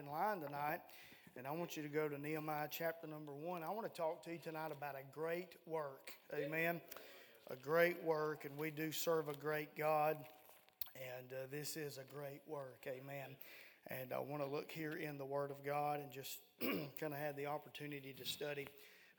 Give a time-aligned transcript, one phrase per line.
[0.00, 0.80] in line tonight,
[1.36, 3.62] and I want you to go to Nehemiah chapter number one.
[3.62, 6.12] I want to talk to you tonight about a great work.
[6.34, 6.80] Amen.
[7.50, 10.16] A great work, and we do serve a great God,
[10.94, 12.86] and uh, this is a great work.
[12.86, 13.36] Amen.
[13.88, 17.18] And I want to look here in the Word of God and just kind of
[17.18, 18.68] had the opportunity to study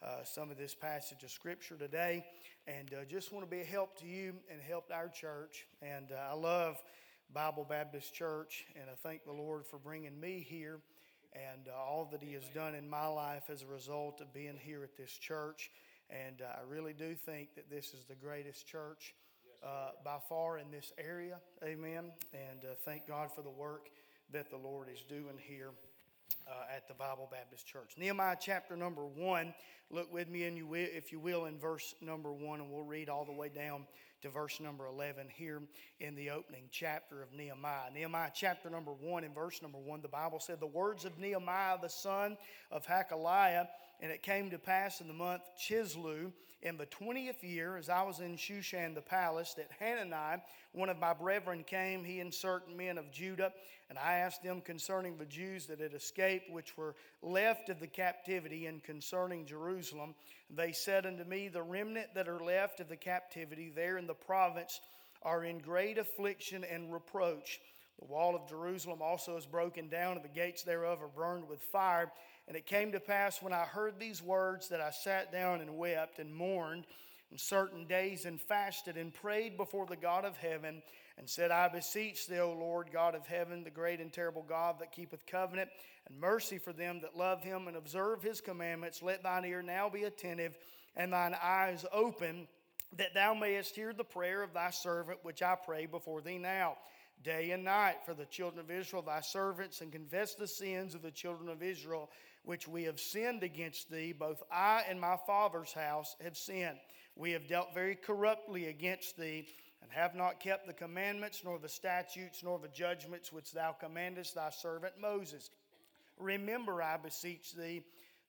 [0.02, 2.26] uh, some of this passage of Scripture today,
[2.66, 5.68] and uh, just want to be a help to you and help our church.
[5.84, 6.78] And uh, I love
[7.34, 10.80] Bible Baptist Church, and I thank the Lord for bringing me here
[11.32, 14.58] and uh, all that He has done in my life as a result of being
[14.62, 15.72] here at this church.
[16.10, 19.16] And uh, I really do think that this is the greatest church
[19.64, 21.40] uh, by far in this area.
[21.64, 22.12] Amen.
[22.34, 23.88] And uh, thank God for the work
[24.34, 25.72] that the Lord is doing here.
[26.48, 27.94] Uh, at the Bible Baptist Church.
[27.98, 29.54] Nehemiah chapter number one.
[29.90, 32.86] Look with me, and you will, if you will, in verse number one, and we'll
[32.86, 33.86] read all the way down
[34.22, 35.62] to verse number 11 here
[36.00, 37.92] in the opening chapter of Nehemiah.
[37.94, 41.78] Nehemiah chapter number 1 and verse number 1, the Bible said, The words of Nehemiah
[41.82, 42.38] the son
[42.70, 43.68] of Hachaliah,
[44.02, 46.32] and it came to pass in the month Chisleu,
[46.64, 50.42] in the 20th year, as I was in Shushan the palace, that Hanani,
[50.74, 53.52] one of my brethren, came, he and certain men of Judah,
[53.90, 57.88] and I asked them concerning the Jews that had escaped, which were left of the
[57.88, 60.14] captivity, and concerning Jerusalem.
[60.52, 64.14] They said unto me, The remnant that are left of the captivity there in the
[64.14, 64.82] province
[65.24, 67.60] are in great affliction and reproach.
[68.00, 71.62] The wall of Jerusalem also is broken down, and the gates thereof are burned with
[71.62, 72.12] fire.
[72.52, 75.78] And it came to pass when I heard these words that I sat down and
[75.78, 76.86] wept and mourned
[77.32, 80.84] in certain days and fasted and prayed before the God of heaven
[81.18, 84.80] and said, I beseech thee, O Lord, God of heaven, the great and terrible God
[84.82, 85.70] that keepeth covenant
[86.10, 89.02] and mercy for them that love him and observe his commandments.
[89.02, 90.58] Let thine ear now be attentive
[90.98, 92.50] and thine eyes open
[92.98, 96.76] that thou mayest hear the prayer of thy servant, which I pray before thee now,
[97.24, 101.02] day and night, for the children of Israel, thy servants, and confess the sins of
[101.02, 102.10] the children of Israel,
[102.44, 104.14] which we have sinned against thee.
[104.14, 106.78] Both I and my father's house have sinned.
[107.16, 109.48] We have dealt very corruptly against thee,
[109.82, 114.36] and have not kept the commandments, nor the statutes, nor the judgments which thou commandest
[114.36, 115.50] thy servant Moses.
[116.18, 117.84] Remember, I beseech thee,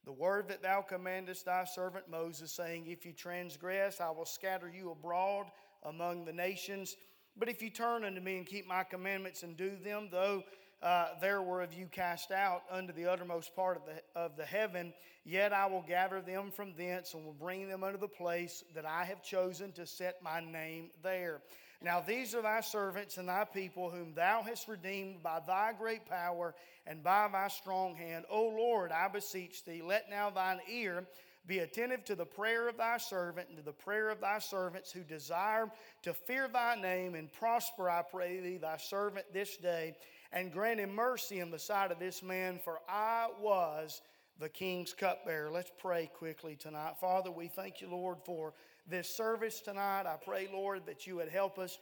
[0.04, 4.68] the word that thou commandest thy servant Moses, saying, If you transgress, I will scatter
[4.68, 5.46] you abroad
[5.84, 6.96] among the nations.
[7.36, 10.42] But if you turn unto me and keep my commandments and do them, though
[10.82, 14.44] uh, there were of you cast out unto the uttermost part of the, of the
[14.44, 14.92] heaven,
[15.24, 18.84] yet I will gather them from thence and will bring them unto the place that
[18.84, 21.40] I have chosen to set my name there.
[21.80, 26.06] Now these are thy servants and thy people, whom thou hast redeemed by thy great
[26.06, 26.54] power
[26.86, 28.24] and by thy strong hand.
[28.28, 31.04] O Lord, I beseech thee, let now thine ear
[31.46, 34.92] be attentive to the prayer of thy servant and to the prayer of thy servants
[34.92, 35.68] who desire
[36.02, 39.94] to fear thy name and prosper, I pray thee, thy servant this day
[40.32, 44.00] and grant him mercy in the sight of this man, for I was
[44.40, 45.50] the king's cupbearer.
[45.50, 46.94] Let's pray quickly tonight.
[47.00, 48.54] Father, we thank you, Lord, for
[48.88, 50.06] this service tonight.
[50.06, 51.78] I pray, Lord, that you would help us.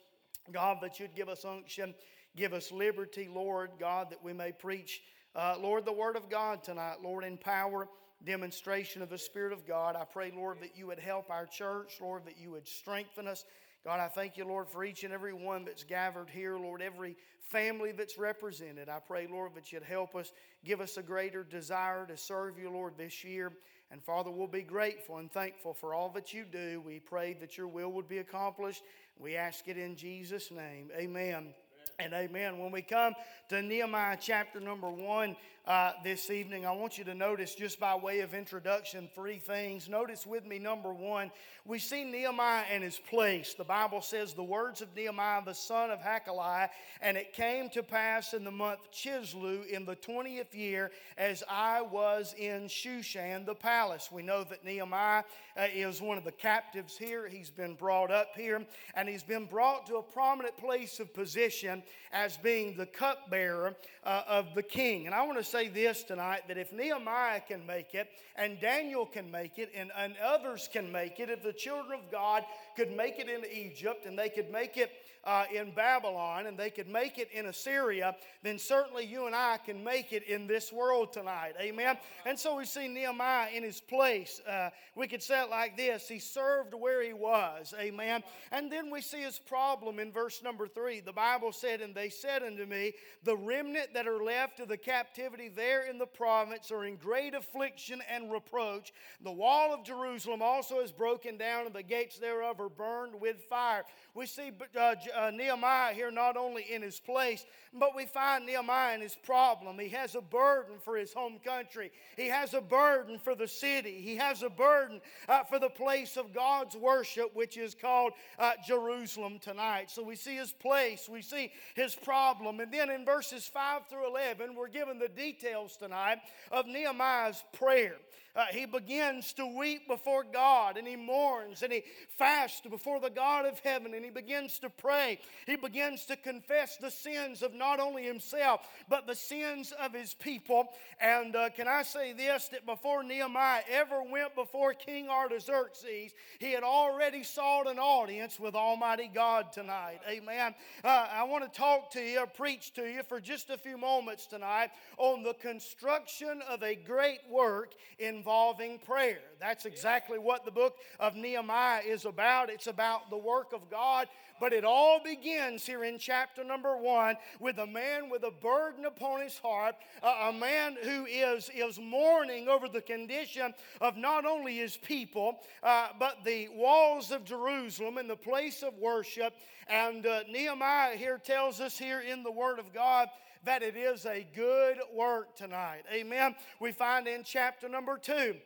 [0.53, 1.95] God, that you'd give us unction,
[2.37, 5.03] give us liberty, Lord, God, that we may preach,
[5.37, 7.89] uh, Lord, the word of God tonight, Lord, in power,
[8.25, 9.97] demonstration of the Spirit of God.
[9.97, 13.45] I pray, Lord, that you would help our church, Lord, that you would strengthen us.
[13.85, 17.17] God, I thank you, Lord, for each and every one that's gathered here, Lord, every
[17.49, 18.89] family that's represented.
[18.89, 20.33] I pray, Lord, that you'd help us,
[20.65, 23.53] give us a greater desire to serve you, Lord, this year.
[23.91, 26.83] And Father, we'll be grateful and thankful for all that you do.
[26.85, 28.83] We pray that your will would be accomplished.
[29.19, 30.91] We ask it in Jesus' name.
[30.97, 31.55] Amen
[32.01, 32.59] and amen.
[32.59, 33.15] When we come
[33.51, 37.95] to Nehemiah chapter number one uh, this evening, I want you to notice, just by
[37.95, 39.89] way of introduction, three things.
[39.89, 41.31] Notice with me, number one,
[41.67, 43.53] we see Nehemiah and his place.
[43.53, 46.71] The Bible says the words of Nehemiah, the son of Hachaliah,
[47.03, 51.83] and it came to pass in the month Chisleu in the 20th year as I
[51.83, 54.09] was in Shushan, the palace.
[54.11, 55.25] We know that Nehemiah
[55.57, 57.29] uh, is one of the captives here.
[57.29, 61.83] He's been brought up here, and he's been brought to a prominent place of position
[62.13, 65.07] as being the cupbearer uh, of the king.
[65.07, 69.07] And I want to say this tonight that if Nehemiah can make it, and Daniel
[69.07, 72.45] can make it, and, and others can make it, if the children of God
[72.77, 74.91] could make it in Egypt, and they could make it
[75.25, 79.59] uh, in Babylon, and they could make it in Assyria, then certainly you and I
[79.59, 81.53] can make it in this world tonight.
[81.61, 81.99] Amen.
[82.25, 84.41] And so we see Nehemiah in his place.
[84.49, 87.75] Uh, we could say it like this He served where he was.
[87.79, 88.23] Amen.
[88.51, 91.01] And then we see his problem in verse number three.
[91.01, 92.93] The Bible said, And they said unto me,
[93.25, 97.35] The remnant that are left of the captivity there in the province are in great
[97.35, 98.93] affliction and reproach.
[99.23, 103.43] The wall of Jerusalem also is broken down, and the gates thereof are burned with
[103.49, 103.85] fire.
[104.15, 108.95] We see uh, uh, Nehemiah here not only in his place, but we find Nehemiah
[108.95, 109.79] in his problem.
[109.79, 114.01] He has a burden for his home country, he has a burden for the city,
[114.01, 118.53] he has a burden uh, for the place of God's worship, which is called uh,
[118.67, 119.91] Jerusalem tonight.
[119.91, 122.61] So we see his place, we see his problem.
[122.61, 126.19] And then in verses 5 through 11, we're given the details tonight
[126.51, 127.97] of Nehemiah's prayer.
[128.37, 131.83] Uh, he begins to weep before God and he mourns and he
[132.17, 135.19] fasts before the God of heaven and he begins to pray.
[135.47, 140.15] He begins to confess the sins of not only himself but the sins of his
[140.15, 140.69] people.
[141.01, 146.53] And uh, can I say this that before Nehemiah ever went before King Artaxerxes, he
[146.53, 150.01] had already sought an audience with Almighty God tonight.
[150.09, 150.55] Amen.
[150.85, 154.27] Uh, I want to talk to you, preach to you for just a few moments
[154.27, 159.17] tonight on the construction of a great work in involving prayer.
[159.41, 162.51] That's exactly what the book of Nehemiah is about.
[162.51, 164.09] It's about the work of God,
[164.39, 168.85] but it all begins here in chapter number one with a man with a burden
[168.85, 174.57] upon his heart, a man who is, is mourning over the condition of not only
[174.57, 179.33] his people, uh, but the walls of Jerusalem and the place of worship.
[179.67, 183.09] And uh, Nehemiah here tells us here in the Word of God
[183.45, 185.83] that it is a good work tonight.
[185.93, 186.35] Amen.
[186.61, 188.37] We find in chapter number two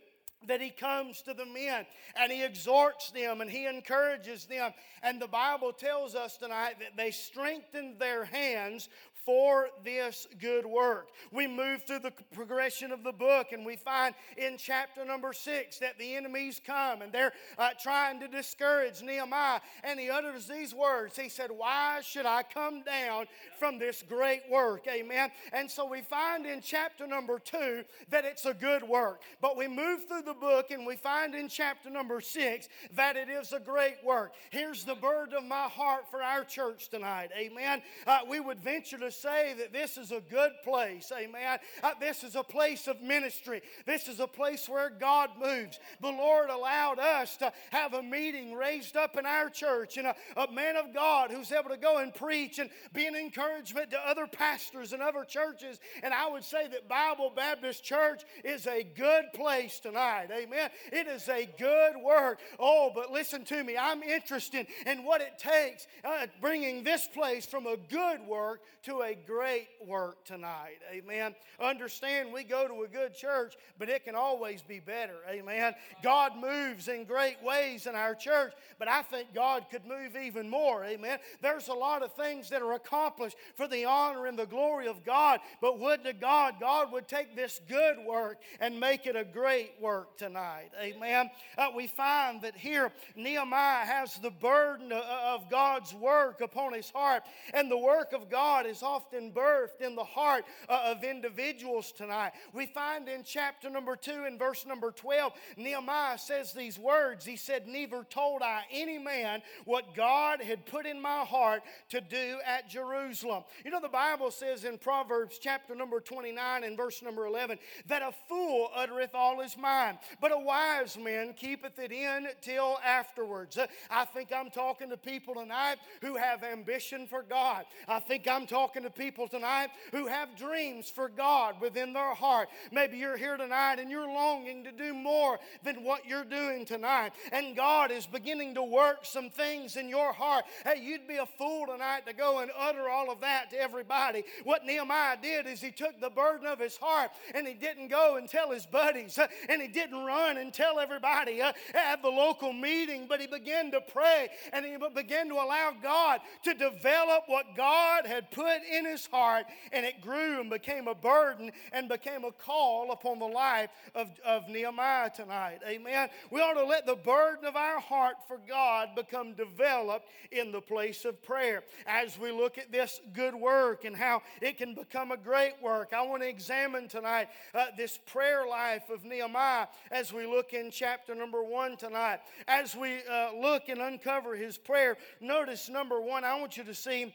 [0.46, 1.86] that he comes to the men
[2.16, 4.72] and he exhorts them and he encourages them.
[5.02, 8.88] And the Bible tells us tonight that they strengthened their hands
[9.24, 11.08] for this good work.
[11.32, 15.78] We move through the progression of the book and we find in chapter number six
[15.78, 19.60] that the enemies come and they're uh, trying to discourage Nehemiah.
[19.82, 23.26] And he utters these words He said, Why should I come down
[23.58, 24.86] from this great work?
[24.88, 25.30] Amen.
[25.52, 29.22] And so we find in chapter number two that it's a good work.
[29.40, 33.28] But we move through the book and we find in chapter number six that it
[33.28, 34.34] is a great work.
[34.50, 37.30] Here's the burden of my heart for our church tonight.
[37.36, 37.82] Amen.
[38.06, 41.12] Uh, we would venture to say that this is a good place.
[41.16, 41.58] Amen.
[41.82, 43.62] Uh, this is a place of ministry.
[43.86, 45.78] This is a place where God moves.
[46.00, 50.14] The Lord allowed us to have a meeting raised up in our church and a,
[50.36, 53.98] a man of God who's able to go and preach and be an encouragement to
[53.98, 55.78] other pastors and other churches.
[56.02, 60.28] And I would say that Bible Baptist Church is a good place tonight.
[60.30, 60.70] Amen.
[60.92, 62.40] It is a good work.
[62.58, 63.76] Oh, but listen to me.
[63.76, 69.02] I'm interested in what it takes uh, bringing this place from a good work to
[69.04, 70.78] a great work tonight.
[70.90, 71.34] Amen.
[71.60, 75.16] Understand we go to a good church, but it can always be better.
[75.28, 75.74] Amen.
[76.02, 80.48] God moves in great ways in our church, but I think God could move even
[80.48, 80.84] more.
[80.84, 81.18] Amen.
[81.42, 85.04] There's a lot of things that are accomplished for the honor and the glory of
[85.04, 89.24] God, but would to God, God would take this good work and make it a
[89.24, 90.70] great work tonight.
[90.80, 91.30] Amen.
[91.58, 97.24] Uh, we find that here Nehemiah has the burden of God's work upon his heart,
[97.52, 101.92] and the work of God is often often birthed in the heart uh, of individuals
[101.92, 102.32] tonight.
[102.52, 107.24] We find in chapter number 2 and verse number 12, Nehemiah says these words.
[107.24, 112.00] He said, Neither told I any man what God had put in my heart to
[112.00, 113.44] do at Jerusalem.
[113.64, 117.58] You know, the Bible says in Proverbs chapter number 29 and verse number 11
[117.88, 122.78] that a fool uttereth all his mind, but a wise man keepeth it in till
[122.84, 123.58] afterwards.
[123.58, 127.64] Uh, I think I'm talking to people tonight who have ambition for God.
[127.88, 132.48] I think I'm talking to people tonight who have dreams for God within their heart.
[132.72, 137.12] Maybe you're here tonight and you're longing to do more than what you're doing tonight.
[137.32, 140.44] And God is beginning to work some things in your heart.
[140.64, 144.24] Hey, you'd be a fool tonight to go and utter all of that to everybody.
[144.44, 148.16] What Nehemiah did is he took the burden of his heart and he didn't go
[148.16, 152.08] and tell his buddies uh, and he didn't run and tell everybody uh, at the
[152.08, 157.24] local meeting, but he began to pray and he began to allow God to develop
[157.26, 161.88] what God had put in his heart, and it grew and became a burden and
[161.88, 165.60] became a call upon the life of, of Nehemiah tonight.
[165.66, 166.08] Amen.
[166.30, 170.60] We ought to let the burden of our heart for God become developed in the
[170.60, 171.62] place of prayer.
[171.86, 175.92] As we look at this good work and how it can become a great work,
[175.92, 180.70] I want to examine tonight uh, this prayer life of Nehemiah as we look in
[180.70, 182.20] chapter number one tonight.
[182.48, 186.74] As we uh, look and uncover his prayer, notice number one, I want you to
[186.74, 187.14] see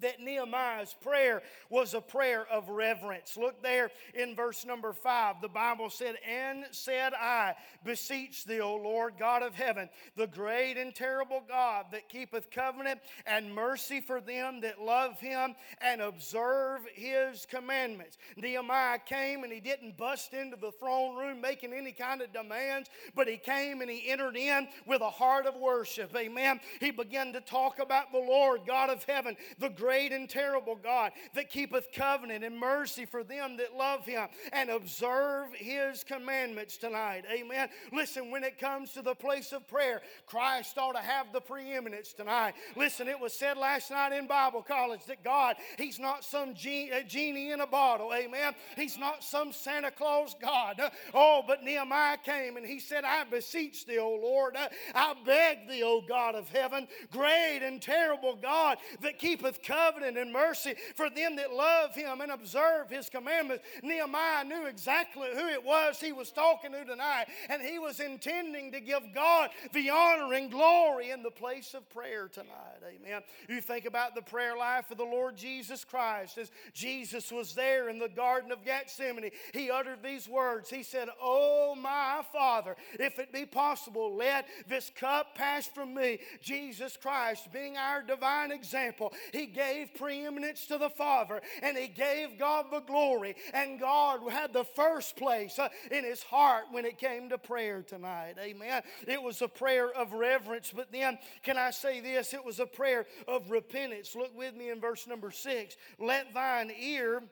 [0.00, 3.36] that Nehemiah's prayer was a prayer of reverence.
[3.36, 5.36] Look there in verse number five.
[5.40, 10.76] The Bible said, And said I, Beseech thee, O Lord God of heaven, the great
[10.76, 16.80] and terrible God that keepeth covenant and mercy for them that love him and observe
[16.94, 18.18] his commandments.
[18.36, 22.88] Nehemiah came and he didn't bust into the throne room making any kind of demands,
[23.14, 26.14] but he came and he entered in with a heart of worship.
[26.16, 26.60] Amen.
[26.80, 31.10] He began to talk about the Lord God of heaven, the great and terrible God
[31.34, 37.24] that keepeth covenant and mercy for them that love him and observe his commandments tonight.
[37.28, 37.68] Amen.
[37.92, 42.12] Listen, when it comes to the place of prayer, Christ ought to have the preeminence
[42.12, 42.54] tonight.
[42.76, 47.50] Listen, it was said last night in Bible college that God, He's not some genie
[47.50, 48.12] in a bottle.
[48.14, 48.54] Amen.
[48.76, 50.80] He's not some Santa Claus God.
[51.12, 54.56] Oh, but Nehemiah came and he said, I beseech thee, O Lord.
[54.94, 60.32] I beg thee, O God of heaven, great and terrible God that keepeth covenant and
[60.32, 63.64] mercy for them that love him and observe his commandments.
[63.82, 68.72] Nehemiah knew exactly who it was he was talking to tonight, and he was intending
[68.72, 72.48] to give God the honor and glory in the place of prayer tonight.
[72.86, 73.22] Amen.
[73.48, 77.88] You think about the prayer life of the Lord Jesus Christ as Jesus was there
[77.88, 79.30] in the Garden of Gethsemane.
[79.54, 80.68] He uttered these words.
[80.68, 86.18] He said, Oh, my Father, if it be possible, let this cup pass from me.
[86.42, 91.88] Jesus Christ, being our divine example, he gave gave preeminence to the Father and he
[91.88, 93.36] gave God the glory.
[93.52, 97.82] And God had the first place uh, in his heart when it came to prayer
[97.82, 98.34] tonight.
[98.40, 98.82] Amen.
[99.06, 102.34] It was a prayer of reverence, but then, can I say this?
[102.34, 104.14] It was a prayer of repentance.
[104.14, 105.76] Look with me in verse number six.
[105.98, 107.22] Let thine ear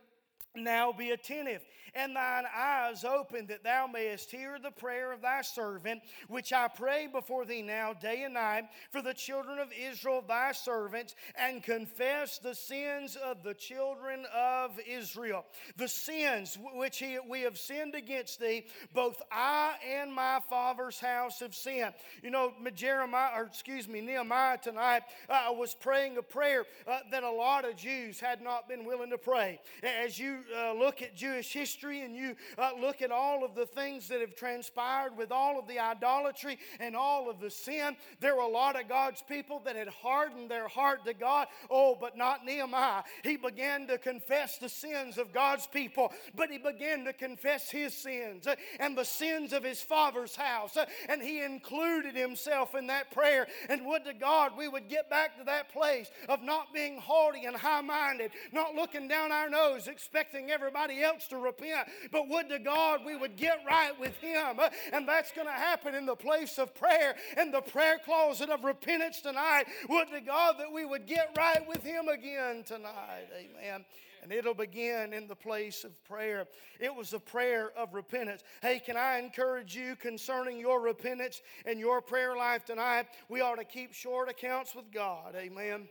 [0.54, 1.62] now be attentive
[1.94, 6.68] and thine eyes open that thou mayest hear the prayer of thy servant, which I
[6.68, 11.62] pray before thee now, day and night, for the children of Israel, thy servants, and
[11.62, 15.44] confess the sins of the children of Israel.
[15.76, 21.40] The sins which he, we have sinned against thee, both I and my father's house
[21.40, 21.94] have sinned.
[22.22, 27.22] You know, Jeremiah, or excuse me, Nehemiah tonight uh, was praying a prayer uh, that
[27.22, 29.60] a lot of Jews had not been willing to pray.
[29.82, 33.66] As you uh, look at Jewish history, and you uh, look at all of the
[33.66, 38.36] things that have transpired with all of the idolatry and all of the sin, there
[38.36, 41.48] were a lot of God's people that had hardened their heart to God.
[41.70, 43.02] Oh, but not Nehemiah.
[43.22, 47.94] He began to confess the sins of God's people, but he began to confess his
[47.94, 50.76] sins uh, and the sins of his father's house.
[50.76, 53.46] Uh, and he included himself in that prayer.
[53.68, 57.44] And would to God we would get back to that place of not being haughty
[57.44, 59.88] and high minded, not looking down our nose,
[60.30, 64.60] expecting everybody else to repent but would to God we would get right with Him.
[64.92, 68.64] And that's going to happen in the place of prayer, in the prayer closet of
[68.64, 69.64] repentance tonight.
[69.88, 73.28] Would to God that we would get right with Him again tonight.
[73.36, 73.84] Amen
[74.22, 76.46] and it'll begin in the place of prayer.
[76.78, 78.42] It was a prayer of repentance.
[78.60, 83.06] Hey, can I encourage you concerning your repentance and your prayer life tonight?
[83.30, 85.36] We ought to keep short accounts with God.
[85.36, 85.64] Amen.
[85.64, 85.88] Amen.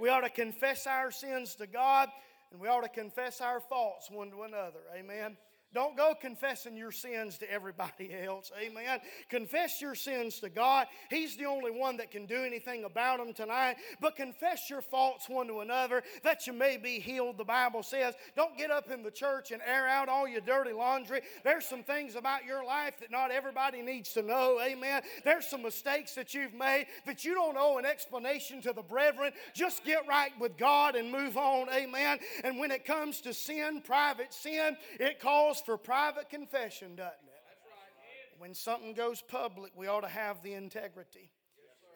[0.00, 2.08] We ought to confess our sins to God
[2.56, 4.80] and we ought to confess our faults one to another.
[4.96, 5.36] Amen.
[5.76, 8.50] Don't go confessing your sins to everybody else.
[8.58, 8.98] Amen.
[9.28, 10.86] Confess your sins to God.
[11.10, 13.76] He's the only one that can do anything about them tonight.
[14.00, 17.36] But confess your faults one to another that you may be healed.
[17.36, 20.72] The Bible says, don't get up in the church and air out all your dirty
[20.72, 21.20] laundry.
[21.44, 24.58] There's some things about your life that not everybody needs to know.
[24.64, 25.02] Amen.
[25.24, 29.30] There's some mistakes that you've made that you don't owe an explanation to the brethren.
[29.52, 31.68] Just get right with God and move on.
[31.68, 32.18] Amen.
[32.44, 38.38] And when it comes to sin, private sin, it calls for private confession, doesn't it?
[38.38, 41.32] When something goes public, we ought to have the integrity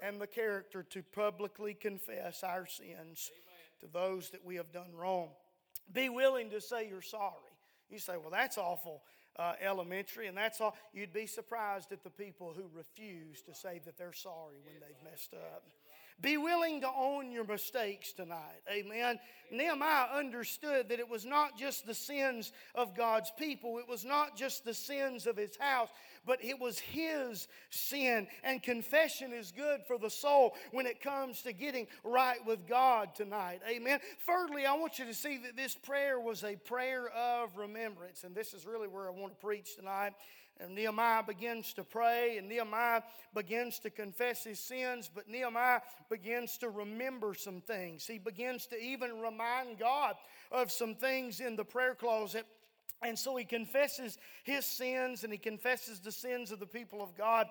[0.02, 3.30] and the character to publicly confess our sins
[3.80, 5.28] to those that we have done wrong.
[5.92, 7.34] Be willing to say you're sorry.
[7.90, 9.02] You say, well, that's awful
[9.38, 10.76] uh, elementary, and that's all.
[10.92, 15.10] You'd be surprised at the people who refuse to say that they're sorry when they've
[15.10, 15.64] messed up.
[16.20, 18.62] Be willing to own your mistakes tonight.
[18.70, 19.18] Amen.
[19.50, 24.36] Nehemiah understood that it was not just the sins of God's people, it was not
[24.36, 25.88] just the sins of his house,
[26.26, 28.26] but it was his sin.
[28.44, 33.14] And confession is good for the soul when it comes to getting right with God
[33.14, 33.60] tonight.
[33.68, 34.00] Amen.
[34.26, 38.24] Thirdly, I want you to see that this prayer was a prayer of remembrance.
[38.24, 40.12] And this is really where I want to preach tonight.
[40.62, 43.02] And Nehemiah begins to pray, and Nehemiah
[43.34, 48.06] begins to confess his sins, but Nehemiah begins to remember some things.
[48.06, 50.16] He begins to even remind God
[50.52, 52.46] of some things in the prayer closet
[53.02, 57.16] And so he confesses his sins and he confesses the sins of the people of
[57.16, 57.47] God.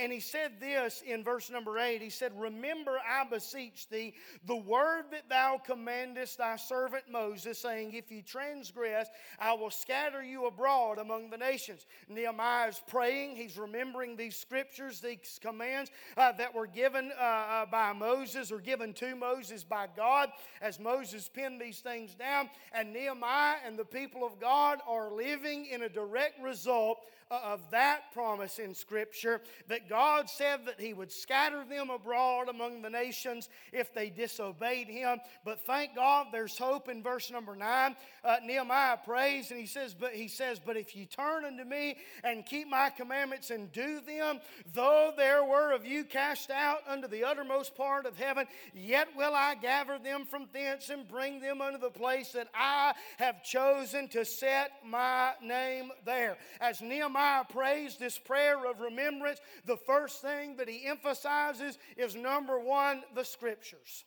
[0.00, 4.14] And he said this in verse number eight He said, Remember, I beseech thee,
[4.46, 9.08] the word that thou commandest thy servant Moses, saying, If you transgress,
[9.40, 11.86] I will scatter you abroad among the nations.
[12.08, 13.34] Nehemiah is praying.
[13.34, 18.58] He's remembering these scriptures, these commands uh, that were given uh, uh, by Moses or
[18.58, 20.30] given to Moses by God
[20.60, 22.48] as Moses penned these things down.
[22.72, 26.98] And Nehemiah and the people of God are living in a direct result
[27.32, 32.82] of that promise in Scripture that God said that He would scatter them abroad among
[32.82, 35.18] the nations if they disobeyed Him.
[35.44, 37.96] But thank God there's hope in verse number nine.
[38.22, 41.96] Uh, Nehemiah prays and he says, But he says, But if you turn unto me
[42.22, 44.40] and keep my commandments and do them,
[44.74, 49.34] though there were of you cast out unto the uttermost part of heaven, yet will
[49.34, 54.08] I gather them from thence and bring them unto the place that I have chosen
[54.08, 56.36] to set my name there.
[56.60, 62.58] As Nehemiah Prays this prayer of remembrance, the first thing that he emphasizes is number
[62.58, 64.04] one, the scriptures.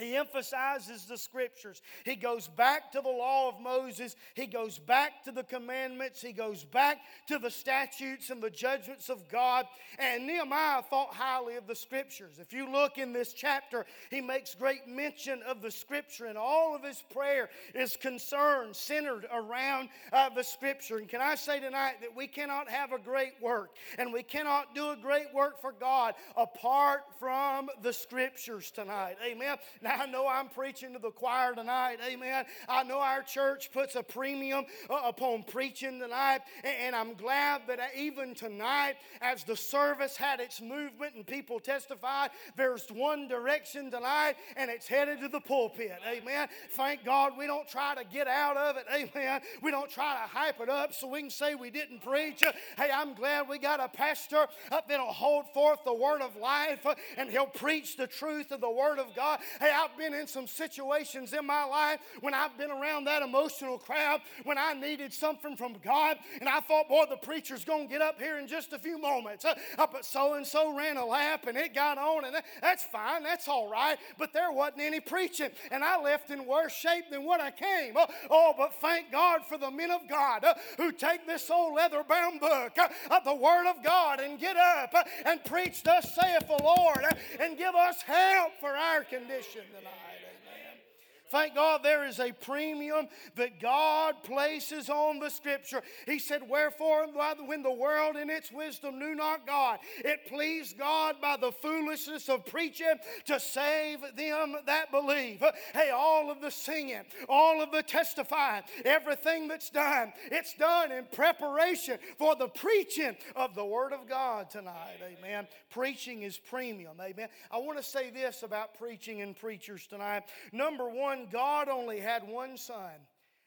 [0.00, 1.82] He emphasizes the scriptures.
[2.04, 4.16] He goes back to the law of Moses.
[4.34, 6.20] He goes back to the commandments.
[6.20, 9.66] He goes back to the statutes and the judgments of God.
[9.98, 12.38] And Nehemiah thought highly of the scriptures.
[12.38, 16.74] If you look in this chapter, he makes great mention of the scripture, and all
[16.74, 20.98] of his prayer is concerned, centered around uh, the scripture.
[20.98, 24.74] And can I say tonight that we cannot have a great work and we cannot
[24.74, 29.16] do a great work for God apart from the scriptures tonight?
[29.24, 29.56] Amen.
[29.82, 31.98] Now, I know I'm preaching to the choir tonight.
[32.06, 32.44] Amen.
[32.68, 36.40] I know our church puts a premium uh, upon preaching tonight.
[36.64, 42.30] And I'm glad that even tonight, as the service had its movement and people testified,
[42.56, 45.98] there's one direction tonight and it's headed to the pulpit.
[46.06, 46.48] Amen.
[46.70, 48.86] Thank God we don't try to get out of it.
[48.94, 49.40] Amen.
[49.62, 52.42] We don't try to hype it up so we can say we didn't preach.
[52.76, 56.86] Hey, I'm glad we got a pastor up that'll hold forth the word of life
[57.16, 59.40] and he'll preach the truth of the word of God.
[59.58, 63.78] Hey, I've been in some situations in my life when I've been around that emotional
[63.78, 67.92] crowd when I needed something from God, and I thought, boy, the preacher's going to
[67.92, 69.44] get up here in just a few moments.
[69.44, 72.84] Uh, but so and so ran a lap, and it got on, and that, that's
[72.84, 73.96] fine, that's all right.
[74.18, 77.94] But there wasn't any preaching, and I left in worse shape than when I came.
[77.96, 81.74] Oh, oh but thank God for the men of God uh, who take this old
[81.74, 82.76] leather bound book
[83.10, 87.04] uh, the Word of God and get up uh, and preach, Thus saith the Lord,
[87.04, 90.99] uh, and give us help for our condition tonight.
[91.30, 95.82] Thank God there is a premium that God places on the Scripture.
[96.06, 97.06] He said, Wherefore,
[97.46, 102.28] when the world in its wisdom knew not God, it pleased God by the foolishness
[102.28, 102.94] of preaching
[103.26, 105.42] to save them that believe.
[105.72, 111.04] Hey, all of the singing, all of the testifying, everything that's done, it's done in
[111.12, 114.98] preparation for the preaching of the Word of God tonight.
[115.02, 115.46] Amen.
[115.70, 116.96] Preaching is premium.
[117.00, 117.28] Amen.
[117.50, 120.24] I want to say this about preaching and preachers tonight.
[120.52, 122.92] Number one, one, God only had one son,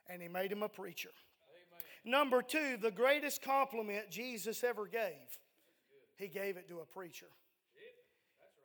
[0.08, 1.10] and he made him a preacher.
[2.06, 2.20] Amen.
[2.20, 5.40] Number two, the greatest compliment Jesus ever gave,
[6.18, 7.28] he gave it to a preacher.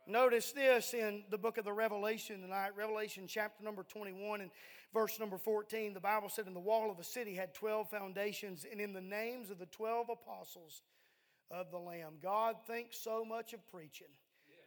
[0.07, 4.51] Notice this in the book of the Revelation tonight, Revelation chapter number 21 and
[4.95, 5.93] verse number 14.
[5.93, 9.03] The Bible said, In the wall of the city had 12 foundations, and in the
[9.03, 10.83] names of the 12 apostles
[11.51, 12.15] of the Lamb.
[12.23, 14.07] God thinks so much of preaching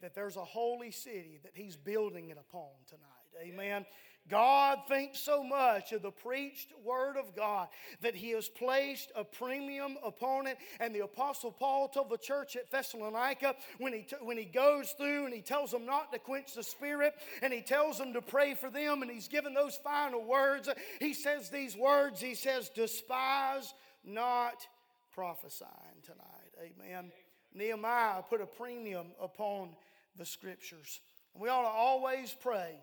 [0.03, 3.20] that there's a holy city that He's building it upon tonight.
[3.41, 3.85] Amen.
[4.29, 7.67] God thinks so much of the preached word of God
[8.01, 10.57] that he has placed a premium upon it.
[10.79, 14.91] And the Apostle Paul told the church at Thessalonica when he, t- when he goes
[14.91, 18.21] through and he tells them not to quench the spirit and he tells them to
[18.21, 20.69] pray for them and he's given those final words.
[20.99, 23.73] He says these words He says, Despise
[24.05, 24.65] not
[25.13, 25.69] prophesying
[26.03, 26.71] tonight.
[26.79, 27.11] Amen.
[27.53, 29.69] Nehemiah put a premium upon
[30.17, 31.01] the scriptures.
[31.33, 32.75] And we ought to always pray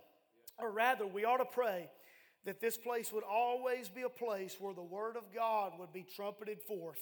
[0.59, 1.89] or rather, we ought to pray
[2.45, 6.05] that this place would always be a place where the Word of God would be
[6.17, 7.01] trumpeted forth.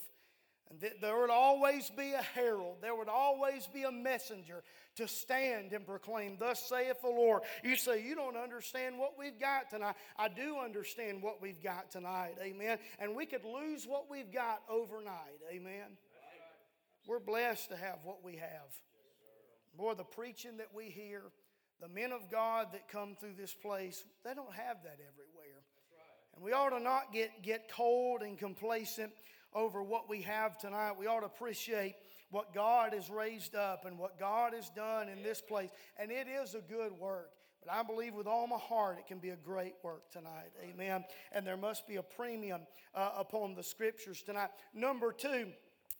[0.68, 4.64] And that there would always be a herald, there would always be a messenger
[4.96, 7.42] to stand and proclaim, Thus saith the Lord.
[7.62, 9.94] You say, You don't understand what we've got tonight.
[10.18, 12.34] I do understand what we've got tonight.
[12.42, 12.78] Amen.
[12.98, 15.38] And we could lose what we've got overnight.
[15.52, 15.96] Amen.
[17.06, 18.74] We're blessed to have what we have.
[19.76, 21.22] Boy, the preaching that we hear,
[21.80, 25.62] the men of God that come through this place, they don't have that everywhere.
[26.34, 29.12] And we ought to not get, get cold and complacent
[29.54, 30.92] over what we have tonight.
[30.98, 31.94] We ought to appreciate
[32.30, 35.70] what God has raised up and what God has done in this place.
[35.98, 37.30] And it is a good work.
[37.64, 40.52] But I believe with all my heart it can be a great work tonight.
[40.62, 41.04] Amen.
[41.32, 42.62] And there must be a premium
[42.94, 44.50] uh, upon the scriptures tonight.
[44.74, 45.48] Number two,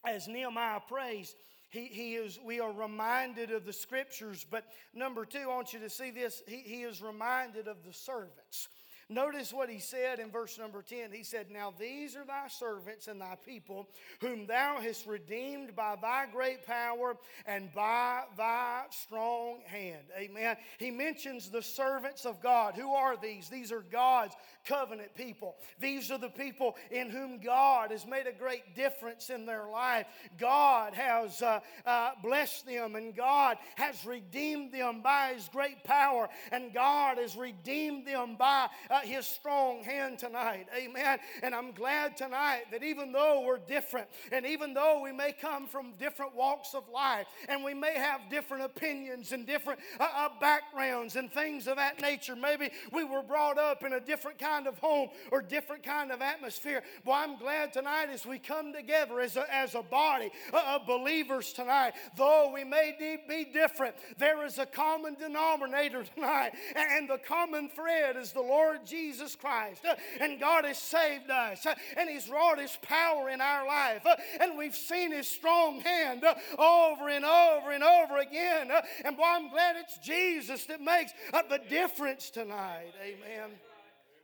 [0.07, 1.35] as Nehemiah prays,
[1.69, 4.47] he, he is, we are reminded of the scriptures.
[4.49, 6.43] But number two, I want you to see this.
[6.47, 8.69] He, he is reminded of the servants.
[9.09, 11.13] Notice what he said in verse number 10.
[11.13, 13.89] He said, Now these are thy servants and thy people,
[14.21, 20.07] whom thou hast redeemed by thy great power and by thy strong hand.
[20.19, 20.57] Amen.
[20.79, 22.75] He mentions the servants of God.
[22.75, 23.49] Who are these?
[23.49, 24.35] These are God's
[24.67, 25.57] covenant people.
[25.81, 30.07] These are the people in whom God has made a great difference in their life.
[30.39, 36.29] God has uh, uh, blessed them, and God has redeemed them by his great power,
[36.53, 40.67] and God has redeemed them by uh, his strong hand tonight.
[40.77, 41.19] Amen.
[41.43, 45.67] And I'm glad tonight that even though we're different, and even though we may come
[45.67, 50.29] from different walks of life, and we may have different opinions and different uh, uh,
[50.41, 54.56] backgrounds and things of that nature, maybe we were brought up in a different kind
[54.65, 56.83] of home or different kind of atmosphere.
[57.05, 60.87] Well, I'm glad tonight as we come together as a, as a body uh, of
[60.87, 67.19] believers tonight, though we may be different, there is a common denominator tonight, and the
[67.19, 69.85] common thread is the Lord Jesus Christ.
[69.85, 71.67] Uh, and God has saved us.
[71.67, 74.07] Uh, and He's wrought His power in our life.
[74.41, 76.25] And we've seen His strong hand
[76.59, 78.71] over and over and over again.
[79.05, 82.93] And boy, I'm glad it's Jesus that makes the difference tonight.
[83.03, 83.51] Amen.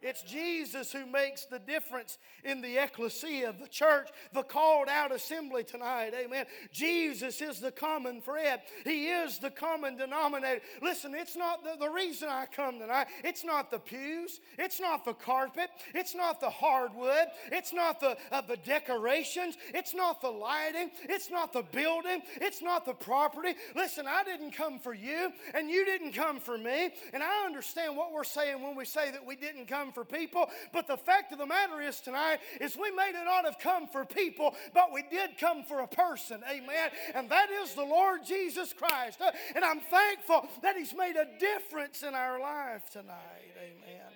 [0.02, 5.12] It's Jesus who makes the difference in the ecclesia, of the church, the called out
[5.12, 6.12] assembly tonight.
[6.14, 6.46] Amen.
[6.72, 10.60] Jesus is the common thread, He is the common denominator.
[10.82, 15.04] Listen, it's not the, the reason I come tonight, it's not the pews, it's not
[15.04, 20.30] the carpet, it's not the hardwood, it's not the, uh, the decorations, it's not the
[20.30, 23.54] lighting, it's not the building, it's not the property.
[23.76, 26.90] Listen, I didn't come for you, and you didn't come for me.
[27.12, 30.46] And I understand what we're saying when we say that we didn't come for people.
[30.72, 34.04] But the fact of the matter is tonight is we may not have come for
[34.04, 36.42] people, but we did come for a person.
[36.50, 36.90] Amen.
[37.14, 39.20] And that is the Lord Jesus Christ.
[39.20, 43.52] Uh, and I'm thankful that He's made a difference in our life tonight.
[43.58, 44.12] Amen.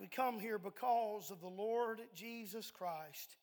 [0.00, 3.36] We come here because of the Lord Jesus Christ.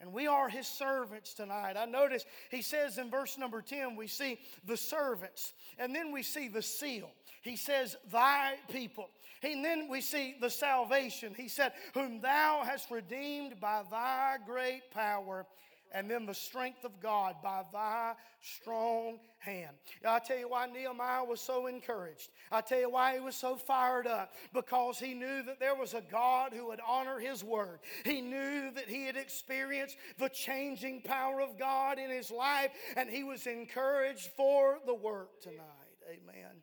[0.00, 1.76] And we are his servants tonight.
[1.76, 6.22] I notice he says in verse number 10, we see the servants, and then we
[6.22, 7.10] see the seal.
[7.42, 9.08] He says, Thy people.
[9.42, 11.34] And then we see the salvation.
[11.36, 15.46] He said, Whom thou hast redeemed by thy great power,
[15.92, 19.76] and then the strength of God by thy strong hand.
[20.04, 22.30] I'll tell you why Nehemiah was so encouraged.
[22.50, 24.32] I'll tell you why he was so fired up.
[24.52, 27.80] Because he knew that there was a God who would honor his word.
[28.04, 33.08] He knew that he had experienced the changing power of God in his life, and
[33.08, 35.64] he was encouraged for the work tonight.
[36.08, 36.62] Amen.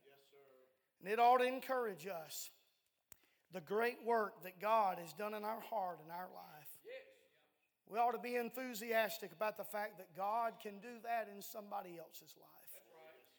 [1.02, 2.50] And it ought to encourage us
[3.54, 6.55] the great work that God has done in our heart and our life.
[7.92, 11.98] We ought to be enthusiastic about the fact that God can do that in somebody
[12.00, 12.65] else's life.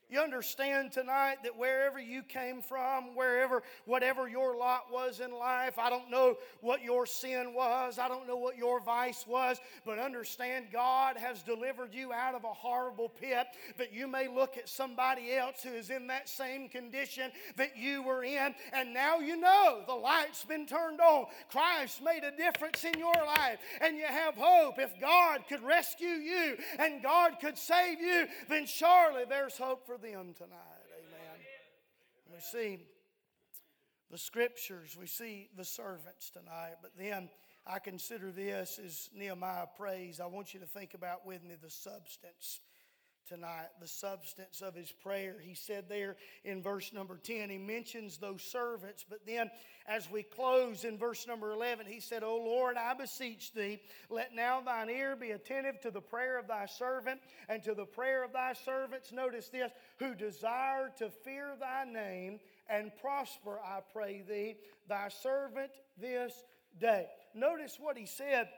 [0.08, 5.80] You understand tonight that wherever you came from, wherever, whatever your lot was in life,
[5.80, 9.98] I don't know what your sin was, I don't know what your vice was, but
[9.98, 14.68] understand God has delivered you out of a horrible pit that you may look at
[14.68, 19.36] somebody else who is in that same condition that you were in, and now you
[19.36, 21.26] know the light's been turned on.
[21.50, 24.78] Christ made a difference in your life, and you have hope.
[24.78, 29.95] If God could rescue you and God could save you, then surely there's hope for
[29.96, 30.86] for them tonight.
[30.98, 31.40] Amen.
[32.32, 32.78] We see
[34.10, 37.28] the scriptures, we see the servants tonight, but then
[37.66, 40.20] I consider this as Nehemiah prays.
[40.20, 42.60] I want you to think about with me the substance
[43.28, 45.36] tonight, the substance of his prayer.
[45.40, 49.50] He said there in verse number 10, he mentions those servants, but then
[49.88, 54.34] as we close in verse number 11, he said, O Lord, I beseech thee, let
[54.34, 58.24] now thine ear be attentive to the prayer of thy servant and to the prayer
[58.24, 59.12] of thy servants.
[59.12, 64.56] Notice this, who desire to fear thy name and prosper, I pray thee,
[64.88, 66.32] thy servant this
[66.80, 67.06] day.
[67.34, 68.48] Notice what he said.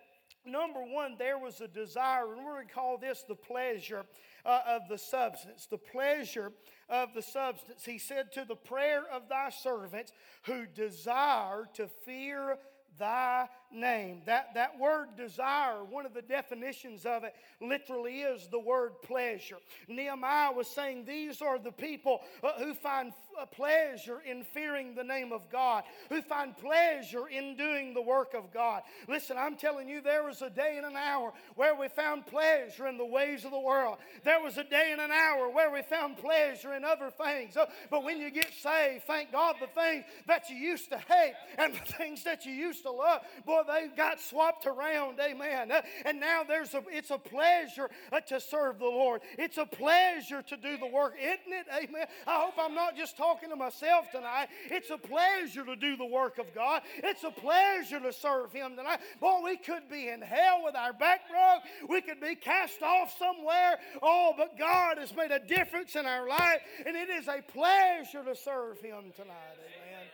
[0.50, 4.04] Number one, there was a desire, and we're going to call this the pleasure
[4.44, 6.52] uh, of the substance, the pleasure
[6.88, 7.84] of the substance.
[7.84, 12.58] He said, To the prayer of thy servants who desire to fear
[12.98, 14.22] thy name.
[14.26, 19.58] That, that word desire, one of the definitions of it literally is the word pleasure.
[19.88, 23.12] Nehemiah was saying these are the people uh, who find
[23.52, 28.52] pleasure in fearing the name of God, who find pleasure in doing the work of
[28.52, 28.82] God.
[29.08, 32.86] Listen, I'm telling you, there was a day and an hour where we found pleasure
[32.86, 33.98] in the ways of the world.
[34.24, 37.56] There was a day and an hour where we found pleasure in other things.
[37.56, 41.34] Uh, but when you get saved, thank God the things that you used to hate
[41.58, 45.18] and the things that you used to love, boy, they got swapped around.
[45.20, 45.72] Amen.
[46.04, 49.22] And now there's a, it's a pleasure uh, to serve the Lord.
[49.38, 51.66] It's a pleasure to do the work, isn't it?
[51.72, 52.06] Amen.
[52.26, 54.48] I hope I'm not just talking talking to myself tonight.
[54.70, 56.82] It's a pleasure to do the work of God.
[56.96, 59.00] It's a pleasure to serve Him tonight.
[59.20, 61.62] Boy, we could be in hell with our back broke.
[61.88, 63.78] We could be cast off somewhere.
[64.02, 68.24] Oh, but God has made a difference in our life, and it is a pleasure
[68.24, 69.56] to serve Him tonight.
[69.58, 70.06] Amen.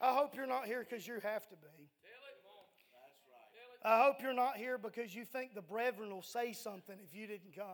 [0.00, 1.89] I hope you're not here because you have to be.
[3.82, 7.26] I hope you're not here because you think the brethren will say something if you
[7.26, 7.66] didn't come.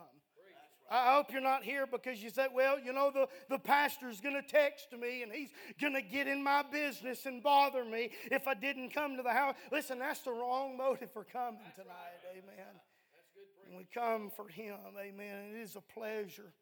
[0.88, 4.37] I hope you're not here because you say, well, you know, the, the pastor's going
[4.37, 5.49] to text me and he's
[5.81, 9.33] going to get in my business and bother me if I didn't come to the
[9.33, 9.57] house.
[9.73, 12.21] Listen, that's the wrong motive for coming tonight.
[12.31, 12.81] Amen.
[13.66, 14.77] And we come for him.
[14.97, 15.55] Amen.
[15.55, 16.53] It is a pleasure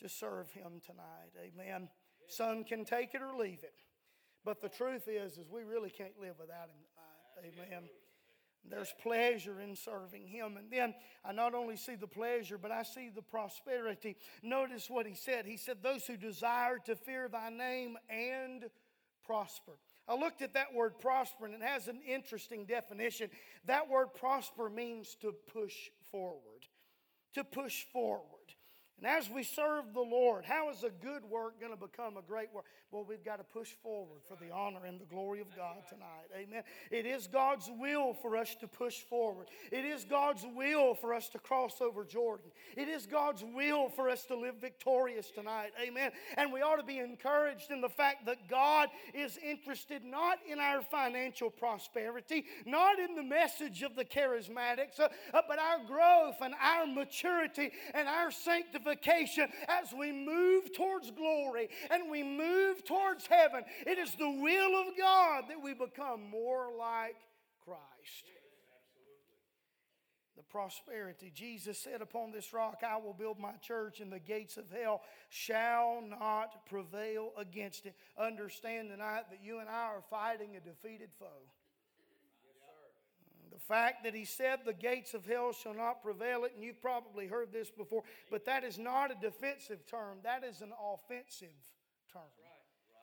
[0.00, 1.32] to serve him tonight.
[1.42, 1.88] Amen.
[2.28, 3.74] Some can take it or leave it.
[4.44, 6.78] But the truth is, is we really can't live without him
[7.42, 7.54] tonight.
[7.58, 7.88] Amen.
[8.64, 10.56] There's pleasure in serving Him.
[10.56, 10.94] And then
[11.24, 14.16] I not only see the pleasure, but I see the prosperity.
[14.42, 15.46] Notice what He said.
[15.46, 18.64] He said, Those who desire to fear Thy name and
[19.24, 19.72] prosper.
[20.08, 23.28] I looked at that word prosper, and it has an interesting definition.
[23.66, 25.74] That word prosper means to push
[26.10, 26.66] forward,
[27.34, 28.24] to push forward.
[28.98, 32.22] And as we serve the Lord, how is a good work going to become a
[32.22, 32.64] great work?
[32.90, 36.26] Well, we've got to push forward for the honor and the glory of God tonight.
[36.36, 36.62] Amen.
[36.90, 39.46] It is God's will for us to push forward.
[39.70, 42.50] It is God's will for us to cross over Jordan.
[42.76, 45.70] It is God's will for us to live victorious tonight.
[45.80, 46.10] Amen.
[46.36, 50.58] And we ought to be encouraged in the fact that God is interested not in
[50.58, 56.36] our financial prosperity, not in the message of the charismatics, uh, uh, but our growth
[56.40, 62.84] and our maturity and our sanctification sanctification as we move towards glory and we move
[62.84, 63.64] towards heaven.
[63.86, 67.16] It is the will of God that we become more like
[67.64, 67.84] Christ.
[70.36, 71.32] The prosperity.
[71.34, 75.02] Jesus said, Upon this rock I will build my church, and the gates of hell
[75.30, 77.94] shall not prevail against it.
[78.16, 81.26] Understand tonight that you and I are fighting a defeated foe.
[83.58, 86.80] The fact that he said the gates of hell shall not prevail it, and you've
[86.80, 91.48] probably heard this before, but that is not a defensive term, that is an offensive
[92.12, 92.22] term.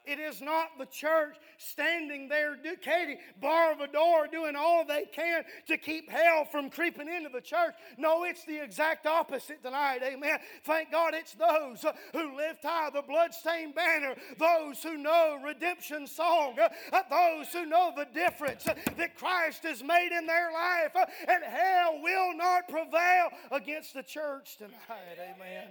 [0.08, 5.06] It is not the church standing there, Katie, bar of a door, doing all they
[5.12, 7.74] can to keep hell from creeping into the church.
[7.98, 10.00] No, it's the exact opposite tonight.
[10.04, 10.38] Amen.
[10.64, 16.08] Thank God it's those uh, who lift high the bloodstained banner, those who know redemption
[16.08, 20.96] song, uh, uh, those who know the difference that Christ has made in their life,
[21.28, 25.18] and hell will not prevail against the church tonight.
[25.20, 25.68] Amen.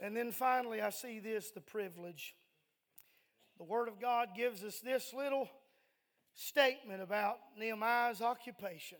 [0.00, 2.34] And then finally, I see this the privilege
[3.58, 5.48] the Word of God gives us this little
[6.34, 8.98] statement about Nehemiah's occupation.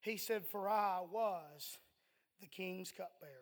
[0.00, 1.78] He said, For I was
[2.40, 3.34] the king's cupbearer.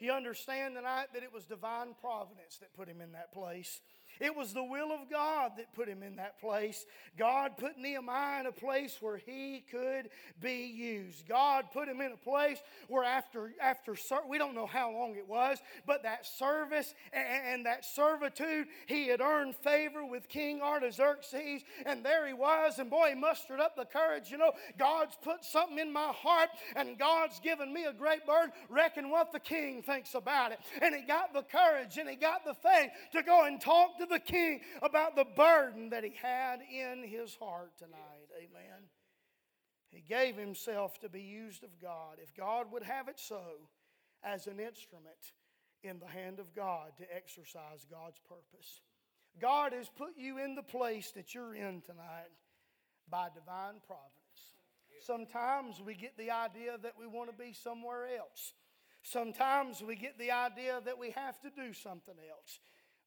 [0.00, 3.80] You understand tonight that it was divine providence that put him in that place.
[4.20, 6.86] It was the will of God that put him in that place.
[7.16, 11.28] God put Nehemiah in a place where he could be used.
[11.28, 13.94] God put him in a place where after after
[14.28, 19.20] we don't know how long it was, but that service and, that servitude, he had
[19.20, 23.84] earned favor with King Artaxerxes, and there he was, and boy, he mustered up the
[23.84, 24.30] courage.
[24.30, 28.52] You know, God's put something in my heart, and God's given me a great burden.
[28.68, 30.58] Reckon what the king thinks about it.
[30.80, 34.06] And he got the courage and he got the faith to go and talk to
[34.08, 38.28] the king about the burden that he had in his heart tonight.
[38.36, 38.88] Amen.
[39.90, 42.18] He gave himself to be used of God.
[42.22, 43.40] If God would have it so,
[44.22, 45.32] as an instrument
[45.82, 48.82] in the hand of God to exercise God's purpose.
[49.40, 52.32] God has put you in the place that you're in tonight
[53.08, 54.14] by divine providence.
[55.00, 58.54] Sometimes we get the idea that we want to be somewhere else.
[59.02, 62.58] Sometimes we get the idea that we have to do something else.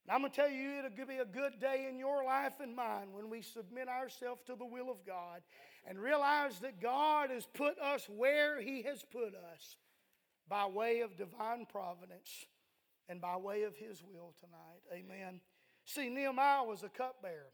[0.06, 2.76] And I'm going to tell you, it'll be a good day in your life and
[2.76, 5.42] mine when we submit ourselves to the will of God
[5.86, 9.78] and realize that God has put us where He has put us
[10.48, 12.46] by way of divine providence
[13.10, 14.82] and by way of His will tonight.
[14.94, 15.40] Amen.
[15.86, 17.52] See, Nehemiah was a cupbearer,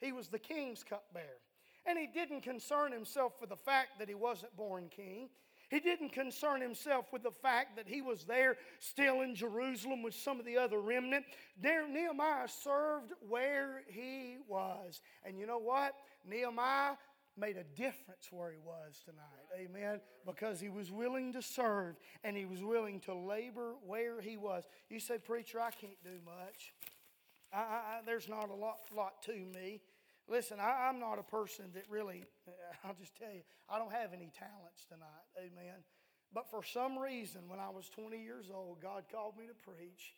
[0.00, 1.40] he was the king's cupbearer.
[1.86, 5.30] And he didn't concern himself for the fact that he wasn't born king.
[5.70, 10.14] He didn't concern himself with the fact that he was there still in Jerusalem with
[10.14, 11.24] some of the other remnant.
[11.62, 15.00] Nehemiah served where he was.
[15.24, 15.94] And you know what?
[16.28, 16.96] Nehemiah
[17.36, 19.46] made a difference where he was tonight.
[19.56, 20.00] Amen.
[20.26, 24.64] Because he was willing to serve and he was willing to labor where he was.
[24.88, 26.74] You say, Preacher, I can't do much.
[27.52, 29.80] I, I, there's not a lot, lot to me.
[30.30, 32.24] Listen, I, am not a person that really,
[32.84, 35.26] I'll just tell you, I don't have any talents tonight.
[35.36, 35.82] Amen.
[36.32, 40.14] But for some reason, when I was 20 years old, God called me to preach.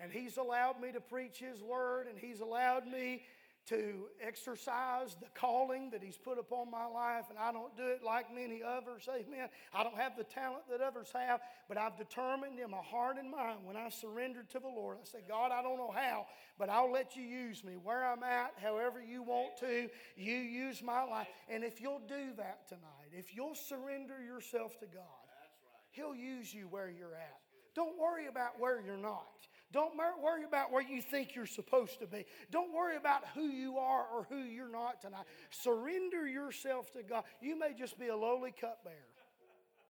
[0.00, 3.20] And He's allowed me to preach His word, and He's allowed me
[3.66, 8.02] to exercise the calling that He's put upon my life, and I don't do it
[8.04, 9.08] like many others.
[9.08, 9.48] Amen.
[9.72, 13.30] I don't have the talent that others have, but I've determined in my heart and
[13.30, 16.26] mind when I surrendered to the Lord, I said, God, I don't know how,
[16.58, 19.88] but I'll let you use me where I'm at, however you want to.
[20.16, 21.28] You use my life.
[21.48, 25.04] And if you'll do that tonight, if you'll surrender yourself to God,
[25.92, 27.40] He'll use you where you're at.
[27.74, 29.48] Don't worry about where you're not.
[29.72, 32.26] Don't worry about where you think you're supposed to be.
[32.50, 35.26] Don't worry about who you are or who you're not tonight.
[35.50, 37.24] Surrender yourself to God.
[37.40, 38.96] You may just be a lowly cupbearer.